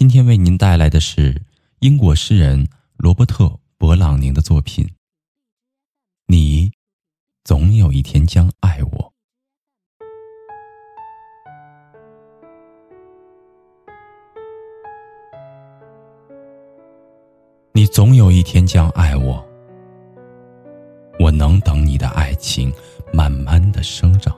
[0.00, 1.42] 今天为您带来的是
[1.80, 3.44] 英国诗人罗伯特·
[3.78, 4.88] 勃朗宁的作品。
[6.26, 6.72] 你
[7.44, 9.12] 总有一天将爱我。
[17.74, 19.46] 你总有一天将爱我。
[21.18, 22.72] 我能等你的爱情
[23.12, 24.34] 慢慢的生长，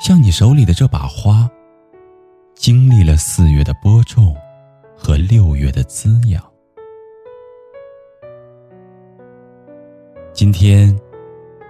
[0.00, 1.48] 像你手里的这把花。
[2.64, 4.34] 经历了四月的播种
[4.96, 6.42] 和六月的滋养，
[10.32, 10.98] 今天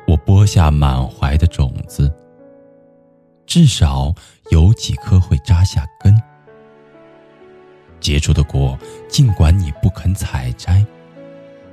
[0.06, 2.15] 我播下满怀的种子，
[3.45, 4.15] 至少
[4.53, 6.17] 有几颗会扎下根，
[7.98, 8.78] 结出的果，
[9.09, 10.87] 尽管你不肯采摘，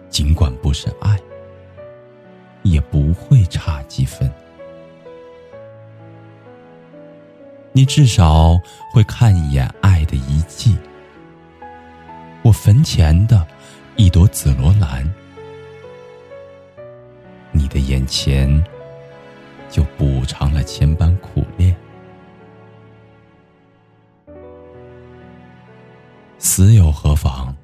[0.10, 1.16] 尽管不是爱，
[2.64, 4.28] 也不会差几分。
[7.74, 8.60] 你至少
[8.92, 10.78] 会看一眼爱的遗迹，
[12.44, 13.48] 我坟前的
[13.96, 15.10] 一朵紫罗兰，
[17.54, 18.62] 你的眼前
[19.70, 21.74] 就补偿了千般苦恋。
[26.38, 27.56] 死又何妨？